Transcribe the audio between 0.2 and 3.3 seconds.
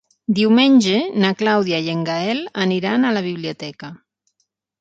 Diumenge na Clàudia i en Gaël aniran a la